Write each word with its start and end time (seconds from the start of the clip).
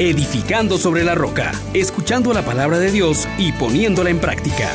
edificando 0.00 0.78
sobre 0.78 1.04
la 1.04 1.14
roca, 1.14 1.52
escuchando 1.74 2.32
la 2.32 2.42
palabra 2.42 2.78
de 2.78 2.90
Dios 2.90 3.28
y 3.36 3.52
poniéndola 3.52 4.08
en 4.08 4.18
práctica. 4.18 4.70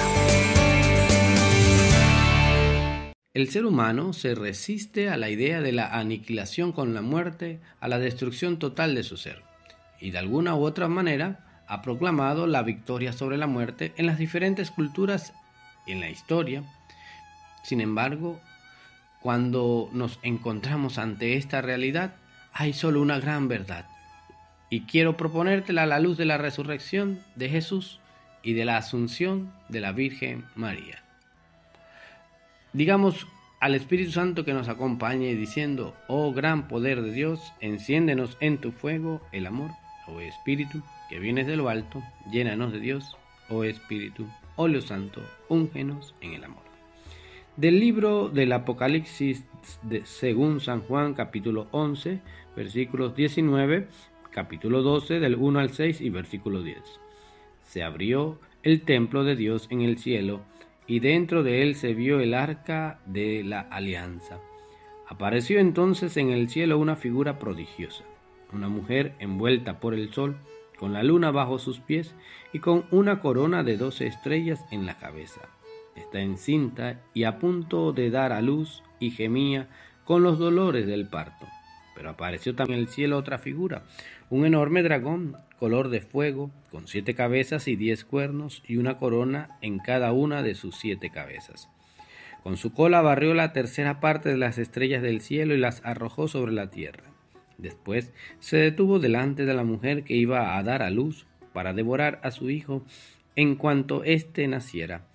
El 3.33 3.49
ser 3.49 3.65
humano 3.65 4.13
se 4.13 4.35
resiste 4.35 5.09
a 5.09 5.17
la 5.17 5.31
idea 5.31 5.61
de 5.61 5.71
la 5.71 5.87
aniquilación 5.87 6.71
con 6.71 6.93
la 6.93 7.01
muerte, 7.01 7.59
a 7.79 7.87
la 7.87 7.97
destrucción 7.97 8.59
total 8.59 8.93
de 8.93 9.01
su 9.01 9.17
ser, 9.17 9.41
y 9.99 10.11
de 10.11 10.19
alguna 10.19 10.53
u 10.53 10.63
otra 10.63 10.87
manera 10.87 11.63
ha 11.67 11.81
proclamado 11.81 12.45
la 12.45 12.61
victoria 12.61 13.11
sobre 13.11 13.37
la 13.37 13.47
muerte 13.47 13.93
en 13.97 14.05
las 14.05 14.19
diferentes 14.19 14.69
culturas 14.69 15.33
en 15.87 16.01
la 16.01 16.09
historia. 16.11 16.61
Sin 17.63 17.81
embargo, 17.81 18.39
cuando 19.23 19.89
nos 19.91 20.19
encontramos 20.21 20.99
ante 20.99 21.35
esta 21.35 21.63
realidad, 21.63 22.13
hay 22.53 22.73
solo 22.73 23.01
una 23.01 23.19
gran 23.19 23.47
verdad. 23.47 23.87
Y 24.69 24.81
quiero 24.81 25.15
proponértela 25.15 25.83
a 25.83 25.87
la 25.87 25.99
luz 25.99 26.17
de 26.17 26.25
la 26.25 26.37
resurrección 26.37 27.19
de 27.35 27.49
Jesús 27.49 27.99
y 28.41 28.53
de 28.53 28.65
la 28.65 28.77
asunción 28.77 29.51
de 29.69 29.81
la 29.81 29.91
Virgen 29.91 30.45
María. 30.55 31.03
Digamos 32.73 33.27
al 33.59 33.73
Espíritu 33.73 34.11
Santo 34.11 34.45
que 34.45 34.53
nos 34.53 34.67
acompañe 34.67 35.33
diciendo, 35.35 35.95
oh 36.07 36.33
gran 36.33 36.67
poder 36.67 37.01
de 37.01 37.11
Dios, 37.11 37.53
enciéndenos 37.61 38.37
en 38.39 38.57
tu 38.57 38.71
fuego 38.71 39.21
el 39.31 39.47
amor, 39.47 39.71
oh 40.07 40.19
Espíritu, 40.19 40.83
que 41.09 41.19
vienes 41.19 41.47
de 41.47 41.55
lo 41.55 41.69
alto, 41.69 42.03
llénanos 42.31 42.73
de 42.73 42.79
Dios, 42.79 43.17
oh 43.49 43.63
Espíritu, 43.63 44.27
óleo 44.55 44.81
santo, 44.81 45.21
úngenos 45.49 46.13
en 46.21 46.33
el 46.33 46.43
amor. 46.43 46.63
Del 47.57 47.79
libro 47.79 48.29
del 48.29 48.51
Apocalipsis 48.51 49.45
de, 49.81 50.05
según 50.05 50.59
San 50.59 50.81
Juan 50.81 51.13
capítulo 51.13 51.67
11 51.71 52.19
versículos 52.55 53.15
19, 53.15 53.87
capítulo 54.35 54.81
12 54.81 55.21
del 55.21 55.35
1 55.35 55.59
al 55.59 55.69
6 55.69 56.01
y 56.01 56.09
versículo 56.09 56.61
10. 56.61 56.77
Se 57.63 57.83
abrió 57.83 58.37
el 58.63 58.81
templo 58.81 59.23
de 59.23 59.37
Dios 59.37 59.67
en 59.69 59.79
el 59.79 59.97
cielo 59.97 60.41
y 60.87 60.99
dentro 60.99 61.41
de 61.41 61.61
él 61.61 61.75
se 61.75 61.93
vio 61.93 62.19
el 62.19 62.33
arca 62.33 62.99
de 63.05 63.45
la 63.45 63.61
alianza. 63.61 64.41
Apareció 65.07 65.59
entonces 65.59 66.17
en 66.17 66.31
el 66.31 66.49
cielo 66.49 66.77
una 66.77 66.97
figura 66.97 67.39
prodigiosa, 67.39 68.03
una 68.51 68.67
mujer 68.67 69.13
envuelta 69.19 69.79
por 69.79 69.93
el 69.93 70.11
sol, 70.11 70.35
con 70.77 70.91
la 70.91 71.01
luna 71.01 71.31
bajo 71.31 71.57
sus 71.57 71.79
pies 71.79 72.13
y 72.51 72.59
con 72.59 72.83
una 72.91 73.21
corona 73.21 73.63
de 73.63 73.77
doce 73.77 74.05
estrellas 74.05 74.65
en 74.69 74.85
la 74.85 74.99
cabeza 74.99 75.47
está 75.95 76.19
encinta 76.19 76.99
y 77.13 77.23
a 77.23 77.39
punto 77.39 77.93
de 77.93 78.09
dar 78.09 78.33
a 78.33 78.41
luz 78.41 78.83
y 78.99 79.11
gemía 79.11 79.69
con 80.03 80.23
los 80.23 80.37
dolores 80.37 80.85
del 80.85 81.07
parto. 81.07 81.47
Pero 81.95 82.09
apareció 82.09 82.53
también 82.53 82.79
en 82.79 82.85
el 82.85 82.91
cielo 82.91 83.17
otra 83.17 83.37
figura, 83.37 83.83
un 84.29 84.45
enorme 84.45 84.83
dragón, 84.83 85.37
color 85.57 85.89
de 85.89 86.01
fuego, 86.01 86.51
con 86.71 86.87
siete 86.87 87.15
cabezas 87.15 87.67
y 87.67 87.75
diez 87.75 88.03
cuernos 88.03 88.61
y 88.67 88.77
una 88.77 88.97
corona 88.97 89.57
en 89.61 89.79
cada 89.79 90.11
una 90.11 90.43
de 90.43 90.55
sus 90.55 90.75
siete 90.75 91.09
cabezas. 91.09 91.69
Con 92.43 92.57
su 92.57 92.73
cola 92.73 93.01
barrió 93.01 93.33
la 93.33 93.53
tercera 93.53 93.99
parte 93.99 94.29
de 94.29 94.37
las 94.37 94.57
estrellas 94.57 95.01
del 95.01 95.21
cielo 95.21 95.55
y 95.55 95.57
las 95.57 95.83
arrojó 95.83 96.27
sobre 96.27 96.51
la 96.51 96.69
tierra. 96.69 97.05
Después 97.57 98.11
se 98.39 98.57
detuvo 98.57 98.99
delante 98.99 99.45
de 99.45 99.53
la 99.53 99.63
mujer 99.63 100.03
que 100.03 100.15
iba 100.15 100.57
a 100.57 100.63
dar 100.63 100.83
a 100.83 100.89
luz 100.89 101.25
para 101.53 101.73
devorar 101.73 102.19
a 102.21 102.31
su 102.31 102.49
hijo 102.49 102.83
en 103.35 103.55
cuanto 103.55 104.03
éste 104.03 104.47
naciera 104.47 105.05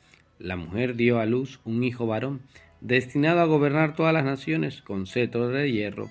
la 0.41 0.57
mujer 0.57 0.97
dio 0.97 1.21
a 1.21 1.27
luz 1.27 1.61
un 1.65 1.85
hijo 1.85 2.07
varón, 2.07 2.41
destinado 2.81 3.41
a 3.41 3.45
gobernar 3.45 3.95
todas 3.95 4.15
las 4.15 4.25
naciones 4.25 4.81
con 4.81 5.07
cetro 5.07 5.49
de 5.49 5.71
hierro, 5.71 6.11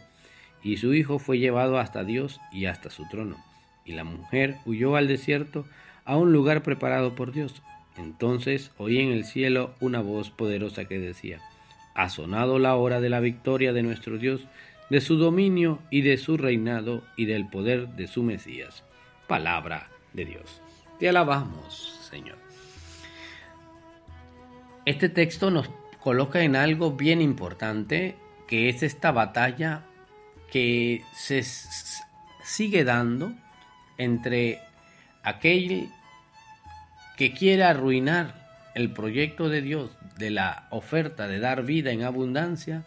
y 0.64 0.78
su 0.78 0.94
hijo 0.94 1.20
fue 1.20 1.40
llevado 1.40 1.80
hasta 1.80 2.04
Dios 2.04 2.40
y 2.52 2.66
hasta 2.66 2.90
su 2.90 3.08
trono. 3.08 3.38
Y 3.86 3.94
la 3.94 4.04
mujer 4.04 4.58
huyó 4.66 4.96
al 4.96 5.08
desierto 5.08 5.66
a 6.06 6.18
un 6.18 6.32
lugar 6.32 6.64
preparado 6.64 7.16
por 7.16 7.32
Dios. 7.32 7.62
Entonces 7.98 8.72
oí 8.78 9.00
en 9.00 9.12
el 9.12 9.26
cielo 9.26 9.74
una 9.80 10.02
voz 10.02 10.30
poderosa 10.30 10.86
que 10.86 11.00
decía, 11.00 11.40
ha 11.96 12.10
sonado 12.10 12.60
la 12.60 12.76
hora 12.76 13.02
de 13.02 13.10
la 13.10 13.20
victoria 13.20 13.74
de 13.74 13.84
nuestro 13.84 14.18
Dios, 14.18 14.48
de 14.90 15.02
su 15.02 15.18
dominio 15.18 15.80
y 15.90 16.02
de 16.02 16.18
su 16.18 16.38
reinado 16.38 17.04
y 17.16 17.26
del 17.26 17.48
poder 17.48 17.90
de 17.90 18.08
su 18.08 18.24
Mesías. 18.24 18.84
Palabra 19.28 19.90
de 20.14 20.26
Dios. 20.26 20.62
Te 21.00 21.10
alabamos, 21.10 22.00
Señor. 22.10 22.38
Este 24.86 25.10
texto 25.10 25.52
nos 25.52 25.70
coloca 26.00 26.42
en 26.42 26.56
algo 26.56 26.94
bien 26.94 27.22
importante, 27.22 28.16
que 28.48 28.70
es 28.70 28.82
esta 28.82 29.12
batalla 29.12 29.84
que 30.52 31.04
se 31.16 31.44
sigue 32.44 32.84
dando 32.84 33.34
entre 33.98 34.60
aquel 35.24 35.90
que 37.18 37.34
quiere 37.34 37.64
arruinar 37.64 38.72
el 38.76 38.92
proyecto 38.92 39.50
de 39.50 39.62
Dios 39.62 39.92
de 40.18 40.30
la 40.30 40.68
oferta 40.70 41.28
de 41.28 41.40
dar 41.40 41.64
vida 41.64 41.92
en 41.92 42.04
abundancia, 42.04 42.84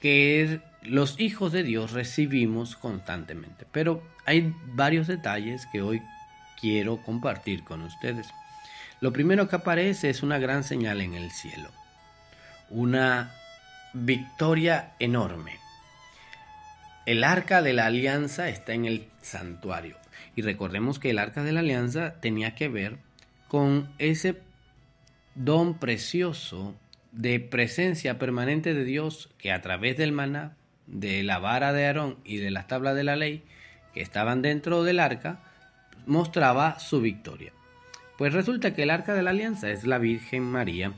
que 0.00 0.60
los 0.82 1.20
hijos 1.20 1.52
de 1.52 1.62
Dios 1.62 1.92
recibimos 1.92 2.76
constantemente. 2.76 3.66
Pero 3.70 4.02
hay 4.26 4.54
varios 4.74 5.06
detalles 5.06 5.66
que 5.66 5.82
hoy 5.82 6.02
quiero 6.60 7.02
compartir 7.02 7.64
con 7.64 7.82
ustedes. 7.82 8.28
Lo 9.00 9.12
primero 9.12 9.48
que 9.48 9.56
aparece 9.56 10.10
es 10.10 10.22
una 10.22 10.38
gran 10.38 10.64
señal 10.64 11.00
en 11.00 11.14
el 11.14 11.30
cielo, 11.30 11.70
una 12.68 13.32
victoria 13.92 14.92
enorme. 14.98 15.59
El 17.10 17.24
arca 17.24 17.60
de 17.60 17.72
la 17.72 17.86
alianza 17.86 18.48
está 18.50 18.72
en 18.72 18.84
el 18.84 19.08
santuario 19.20 19.96
y 20.36 20.42
recordemos 20.42 21.00
que 21.00 21.10
el 21.10 21.18
arca 21.18 21.42
de 21.42 21.50
la 21.50 21.58
alianza 21.58 22.20
tenía 22.20 22.54
que 22.54 22.68
ver 22.68 22.98
con 23.48 23.90
ese 23.98 24.36
don 25.34 25.76
precioso 25.80 26.76
de 27.10 27.40
presencia 27.40 28.16
permanente 28.16 28.74
de 28.74 28.84
Dios 28.84 29.28
que 29.38 29.50
a 29.50 29.60
través 29.60 29.96
del 29.96 30.12
maná, 30.12 30.54
de 30.86 31.24
la 31.24 31.40
vara 31.40 31.72
de 31.72 31.84
Aarón 31.84 32.18
y 32.22 32.36
de 32.36 32.52
las 32.52 32.68
tablas 32.68 32.94
de 32.94 33.02
la 33.02 33.16
ley 33.16 33.42
que 33.92 34.02
estaban 34.02 34.40
dentro 34.40 34.84
del 34.84 35.00
arca, 35.00 35.40
mostraba 36.06 36.78
su 36.78 37.00
victoria. 37.00 37.52
Pues 38.18 38.32
resulta 38.34 38.72
que 38.72 38.84
el 38.84 38.90
arca 38.90 39.14
de 39.14 39.22
la 39.24 39.30
alianza 39.30 39.68
es 39.68 39.82
la 39.84 39.98
Virgen 39.98 40.44
María, 40.44 40.92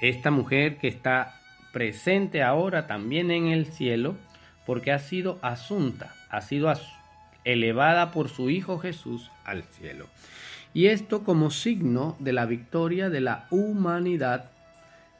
esta 0.00 0.30
mujer 0.30 0.76
que 0.76 0.86
está 0.86 1.40
presente 1.72 2.44
ahora 2.44 2.86
también 2.86 3.32
en 3.32 3.48
el 3.48 3.66
cielo, 3.66 4.16
porque 4.66 4.92
ha 4.92 4.98
sido 4.98 5.38
asunta, 5.42 6.14
ha 6.30 6.40
sido 6.40 6.72
elevada 7.44 8.10
por 8.10 8.28
su 8.28 8.50
Hijo 8.50 8.78
Jesús 8.78 9.30
al 9.44 9.64
cielo. 9.64 10.06
Y 10.74 10.86
esto 10.86 11.24
como 11.24 11.50
signo 11.50 12.16
de 12.18 12.32
la 12.32 12.46
victoria 12.46 13.10
de 13.10 13.20
la 13.20 13.46
humanidad 13.50 14.50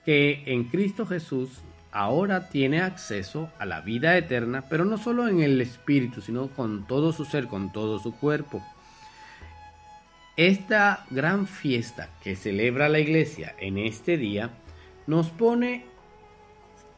que 0.05 0.43
en 0.47 0.65
Cristo 0.65 1.07
Jesús 1.07 1.61
ahora 1.93 2.49
tiene 2.49 2.81
acceso 2.81 3.51
a 3.59 3.67
la 3.67 3.83
vida 3.83 4.17
eterna, 4.17 4.65
pero 4.69 4.85
no 4.85 4.97
solo 4.97 5.29
en 5.29 5.43
el 5.43 5.61
espíritu, 5.61 6.23
sino 6.23 6.49
con 6.49 6.87
todo 6.87 7.13
su 7.13 7.25
ser, 7.25 7.47
con 7.47 7.71
todo 7.71 7.99
su 7.99 8.17
cuerpo. 8.17 8.63
Esta 10.37 11.05
gran 11.11 11.47
fiesta 11.47 12.09
que 12.23 12.35
celebra 12.35 12.89
la 12.89 12.99
iglesia 12.99 13.55
en 13.59 13.77
este 13.77 14.17
día 14.17 14.51
nos 15.07 15.29
pone 15.29 15.85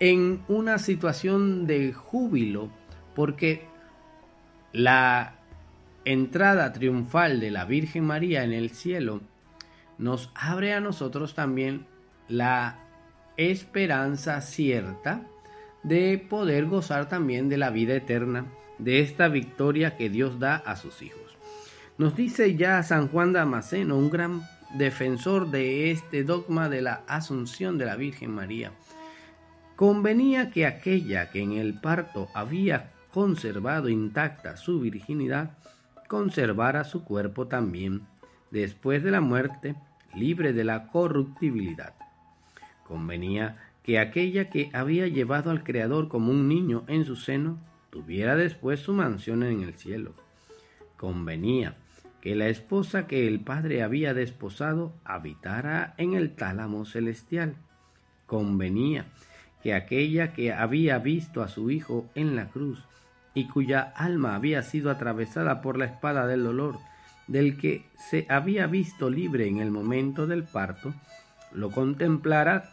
en 0.01 0.43
una 0.49 0.79
situación 0.79 1.67
de 1.67 1.93
júbilo 1.93 2.71
porque 3.15 3.67
la 4.73 5.37
entrada 6.05 6.73
triunfal 6.73 7.41
de 7.41 7.51
la 7.51 7.65
Virgen 7.65 8.05
María 8.05 8.45
en 8.45 8.53
el 8.53 8.71
cielo 8.71 9.21
nos 9.99 10.31
abre 10.35 10.75
a 10.75 10.81
nosotros 10.81 11.35
también 11.35 11.87
la 12.29 12.79
esperanza 13.37 14.41
cierta 14.41 15.23
de 15.83 16.19
poder 16.19 16.67
gozar 16.67 17.09
también 17.09 17.49
de 17.49 17.59
la 17.59 17.71
vida 17.71 17.95
eterna, 17.95 18.47
de 18.79 19.01
esta 19.01 19.29
victoria 19.29 19.97
que 19.97 20.09
Dios 20.09 20.39
da 20.39 20.57
a 20.57 20.77
sus 20.77 21.03
hijos. 21.03 21.39
Nos 21.99 22.17
dice 22.17 22.57
ya 22.57 22.83
San 22.83 23.09
Juan 23.09 23.33
Damasceno, 23.33 23.97
un 23.97 24.11
gran 24.11 24.43
defensor 24.75 25.51
de 25.51 25.93
este 25.93 26.25
dogma 26.25 26.69
de 26.69 26.83
la 26.83 27.05
asunción 27.07 27.79
de 27.79 27.85
la 27.85 27.97
Virgen 27.97 28.31
María. 28.33 28.73
Convenía 29.77 30.51
que 30.51 30.67
aquella 30.67 31.31
que 31.31 31.41
en 31.41 31.53
el 31.53 31.81
parto 31.81 32.29
había 32.33 32.93
conservado 33.13 33.89
intacta 33.89 34.57
su 34.57 34.81
virginidad, 34.81 35.59
conservara 36.09 36.85
su 36.85 37.03
cuerpo 37.05 37.49
también, 37.49 38.03
después 38.53 39.03
de 39.03 39.11
la 39.11 39.21
muerte, 39.21 39.75
libre 40.15 40.53
de 40.53 40.63
la 40.63 40.87
corruptibilidad. 40.89 41.95
Convenía 42.87 43.57
que 43.83 43.99
aquella 43.99 44.49
que 44.49 44.71
había 44.73 45.09
llevado 45.09 45.51
al 45.51 45.65
Creador 45.65 46.09
como 46.09 46.31
un 46.31 46.49
niño 46.49 46.85
en 46.87 47.05
su 47.05 47.17
seno, 47.17 47.59
tuviera 47.91 48.37
después 48.37 48.79
su 48.81 48.93
mansión 48.93 49.43
en 49.43 49.63
el 49.63 49.75
cielo. 49.75 50.15
Convenía 50.97 51.77
que 52.21 52.37
la 52.37 52.49
esposa 52.49 53.07
que 53.07 53.27
el 53.27 53.41
padre 53.41 53.83
había 53.83 54.15
desposado 54.15 54.95
habitara 55.05 55.95
en 55.99 56.15
el 56.15 56.35
tálamo 56.35 56.85
celestial. 56.87 57.57
Convenía 58.27 59.07
que 59.65 59.75
aquella 59.75 60.33
que 60.33 60.53
había 60.53 60.99
visto 60.99 61.43
a 61.43 61.49
su 61.49 61.71
hijo 61.71 62.09
en 62.15 62.37
la 62.37 62.49
cruz 62.51 62.85
y 63.35 63.49
cuya 63.49 63.93
alma 63.97 64.37
había 64.37 64.63
sido 64.63 64.91
atravesada 64.91 65.61
por 65.61 65.77
la 65.77 65.87
espada 65.87 66.29
del 66.29 66.45
dolor, 66.45 66.79
del 67.27 67.57
que 67.57 67.87
se 67.97 68.27
había 68.29 68.69
visto 68.69 69.11
libre 69.11 69.49
en 69.49 69.59
el 69.59 69.73
momento 69.73 70.29
del 70.29 70.45
parto, 70.45 70.95
lo 71.53 71.71
contemplara 71.73 72.71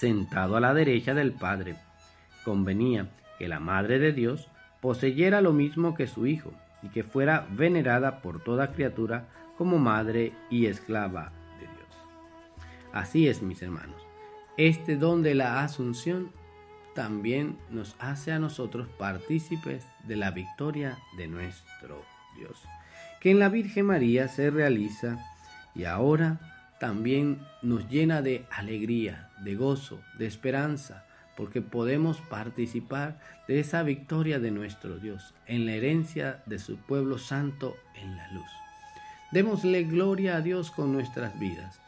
sentado 0.00 0.56
a 0.56 0.60
la 0.60 0.74
derecha 0.74 1.14
del 1.14 1.32
Padre. 1.32 1.76
Convenía 2.44 3.06
que 3.38 3.46
la 3.46 3.60
Madre 3.60 4.00
de 4.00 4.12
Dios 4.12 4.48
poseyera 4.80 5.40
lo 5.40 5.52
mismo 5.52 5.94
que 5.94 6.08
su 6.08 6.26
Hijo, 6.26 6.52
y 6.84 6.88
que 6.88 7.02
fuera 7.02 7.46
venerada 7.50 8.20
por 8.20 8.44
toda 8.44 8.72
criatura 8.72 9.24
como 9.56 9.78
madre 9.78 10.32
y 10.50 10.66
esclava 10.66 11.32
de 11.58 11.66
Dios. 11.66 11.88
Así 12.92 13.26
es, 13.26 13.42
mis 13.42 13.62
hermanos. 13.62 14.03
Este 14.56 14.96
don 14.96 15.24
de 15.24 15.34
la 15.34 15.64
asunción 15.64 16.30
también 16.94 17.58
nos 17.70 17.96
hace 17.98 18.30
a 18.30 18.38
nosotros 18.38 18.86
partícipes 18.98 19.84
de 20.06 20.14
la 20.14 20.30
victoria 20.30 20.96
de 21.16 21.26
nuestro 21.26 22.04
Dios, 22.38 22.62
que 23.20 23.32
en 23.32 23.40
la 23.40 23.48
Virgen 23.48 23.86
María 23.86 24.28
se 24.28 24.50
realiza 24.50 25.18
y 25.74 25.86
ahora 25.86 26.38
también 26.78 27.40
nos 27.62 27.88
llena 27.88 28.22
de 28.22 28.46
alegría, 28.48 29.28
de 29.42 29.56
gozo, 29.56 30.00
de 30.20 30.26
esperanza, 30.26 31.04
porque 31.36 31.60
podemos 31.60 32.20
participar 32.20 33.18
de 33.48 33.58
esa 33.58 33.82
victoria 33.82 34.38
de 34.38 34.52
nuestro 34.52 34.98
Dios, 34.98 35.34
en 35.46 35.66
la 35.66 35.72
herencia 35.72 36.44
de 36.46 36.60
su 36.60 36.76
pueblo 36.76 37.18
santo 37.18 37.74
en 37.96 38.16
la 38.16 38.30
luz. 38.30 38.50
Démosle 39.32 39.82
gloria 39.82 40.36
a 40.36 40.40
Dios 40.42 40.70
con 40.70 40.92
nuestras 40.92 41.36
vidas, 41.40 41.80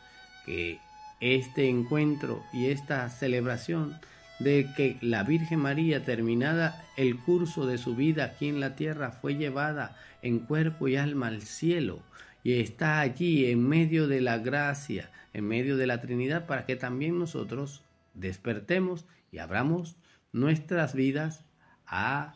que 0.45 0.81
este 1.21 1.69
encuentro 1.69 2.43
y 2.53 2.67
esta 2.67 3.09
celebración 3.09 3.99
de 4.39 4.69
que 4.77 4.99
la 5.01 5.23
Virgen 5.23 5.61
María, 5.61 6.05
terminada 6.05 6.85
el 6.97 7.19
curso 7.19 7.67
de 7.67 7.79
su 7.79 7.97
vida 7.97 8.25
aquí 8.25 8.49
en 8.49 8.61
la 8.61 8.77
tierra, 8.77 9.11
fue 9.11 9.37
llevada 9.37 9.97
en 10.23 10.41
cuerpo 10.41 10.89
y 10.89 10.97
alma 10.97 11.29
al 11.29 11.43
cielo 11.43 12.03
y 12.47 12.61
está 12.61 13.01
allí 13.01 13.47
en 13.51 13.67
medio 13.67 14.07
de 14.07 14.21
la 14.21 14.39
gracia, 14.39 15.11
en 15.33 15.49
medio 15.49 15.77
de 15.77 15.87
la 15.87 16.01
Trinidad, 16.01 16.47
para 16.47 16.65
que 16.65 16.77
también 16.77 17.19
nosotros 17.19 17.83
despertemos 18.15 19.05
y 19.33 19.39
abramos 19.39 19.97
nuestras 20.33 20.95
vidas 20.95 21.45
a 21.87 22.35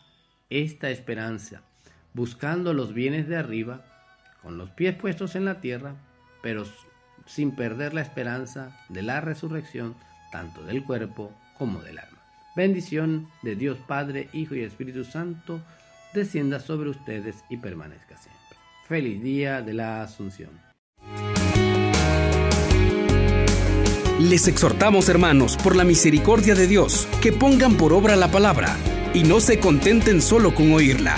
esta 0.48 0.90
esperanza, 0.90 1.62
buscando 2.12 2.74
los 2.74 2.92
bienes 2.92 3.28
de 3.28 3.36
arriba, 3.36 3.84
con 4.42 4.58
los 4.58 4.70
pies 4.70 4.96
puestos 4.96 5.36
en 5.36 5.44
la 5.44 5.60
tierra, 5.60 5.94
pero 6.42 6.64
sin 7.26 7.52
perder 7.52 7.94
la 7.94 8.02
esperanza 8.02 8.76
de 8.88 9.02
la 9.02 9.20
resurrección, 9.20 9.94
tanto 10.32 10.62
del 10.64 10.84
cuerpo 10.84 11.32
como 11.56 11.81
del 11.81 11.99
alma. 11.99 12.19
Bendición 12.56 13.28
de 13.43 13.55
Dios 13.56 13.78
Padre, 13.87 14.28
Hijo 14.32 14.55
y 14.55 14.62
Espíritu 14.62 15.05
Santo, 15.05 15.61
descienda 16.12 16.61
sobre 16.61 16.90
ustedes 16.90 17.44
y 17.49 17.56
permanezca 17.58 18.17
siempre. 18.17 18.56
Feliz 18.88 19.22
día 19.22 19.62
de 19.62 19.75
la 19.75 20.02
Asunción. 20.02 20.50
Les 24.19 24.49
exhortamos, 24.49 25.08
hermanos, 25.08 25.56
por 25.56 25.76
la 25.76 25.84
misericordia 25.84 26.55
de 26.55 26.66
Dios, 26.66 27.08
que 27.23 27.32
pongan 27.32 27.76
por 27.76 27.94
obra 27.94 28.16
la 28.16 28.31
palabra 28.31 28.76
y 29.14 29.23
no 29.23 29.40
se 29.40 29.58
contenten 29.58 30.20
solo 30.20 30.55
con 30.55 30.73
oírla. 30.73 31.16